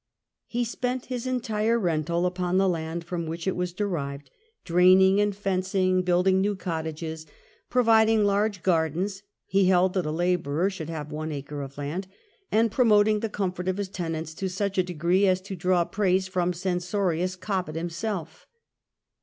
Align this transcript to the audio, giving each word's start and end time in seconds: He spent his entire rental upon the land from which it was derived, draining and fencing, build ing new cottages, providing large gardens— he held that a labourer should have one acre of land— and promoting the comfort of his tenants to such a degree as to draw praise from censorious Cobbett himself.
He 0.47 0.63
spent 0.65 1.05
his 1.13 1.27
entire 1.27 1.77
rental 1.77 2.25
upon 2.25 2.57
the 2.57 2.67
land 2.67 3.03
from 3.03 3.27
which 3.27 3.45
it 3.47 3.55
was 3.55 3.71
derived, 3.71 4.31
draining 4.65 5.21
and 5.21 5.35
fencing, 5.35 6.01
build 6.01 6.27
ing 6.27 6.41
new 6.41 6.55
cottages, 6.55 7.27
providing 7.69 8.23
large 8.25 8.63
gardens— 8.63 9.21
he 9.45 9.65
held 9.65 9.93
that 9.93 10.07
a 10.07 10.11
labourer 10.11 10.71
should 10.71 10.89
have 10.89 11.11
one 11.11 11.31
acre 11.31 11.61
of 11.61 11.77
land— 11.77 12.07
and 12.51 12.71
promoting 12.71 13.19
the 13.19 13.29
comfort 13.29 13.67
of 13.67 13.77
his 13.77 13.89
tenants 13.89 14.33
to 14.33 14.49
such 14.49 14.79
a 14.79 14.83
degree 14.83 15.27
as 15.27 15.39
to 15.41 15.55
draw 15.55 15.85
praise 15.85 16.27
from 16.27 16.51
censorious 16.51 17.35
Cobbett 17.35 17.75
himself. 17.75 18.47